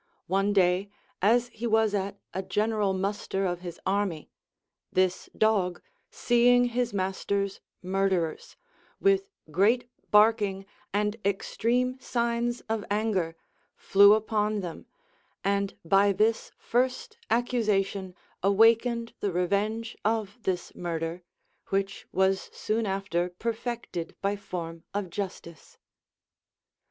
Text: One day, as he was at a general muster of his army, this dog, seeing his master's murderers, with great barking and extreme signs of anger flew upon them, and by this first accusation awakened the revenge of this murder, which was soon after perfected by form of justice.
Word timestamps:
One 0.25 0.51
day, 0.51 0.89
as 1.21 1.49
he 1.49 1.67
was 1.67 1.93
at 1.93 2.17
a 2.33 2.41
general 2.41 2.91
muster 2.91 3.45
of 3.45 3.59
his 3.59 3.79
army, 3.85 4.31
this 4.91 5.29
dog, 5.37 5.79
seeing 6.09 6.65
his 6.65 6.91
master's 6.91 7.59
murderers, 7.83 8.55
with 8.99 9.29
great 9.51 9.87
barking 10.09 10.65
and 10.91 11.17
extreme 11.23 11.99
signs 11.99 12.61
of 12.61 12.83
anger 12.89 13.35
flew 13.75 14.13
upon 14.15 14.61
them, 14.61 14.87
and 15.43 15.77
by 15.85 16.13
this 16.13 16.51
first 16.57 17.19
accusation 17.29 18.15
awakened 18.41 19.13
the 19.19 19.31
revenge 19.31 19.95
of 20.03 20.35
this 20.41 20.73
murder, 20.73 21.21
which 21.67 22.07
was 22.11 22.49
soon 22.51 22.87
after 22.87 23.29
perfected 23.29 24.15
by 24.19 24.35
form 24.35 24.83
of 24.95 25.11
justice. 25.11 25.77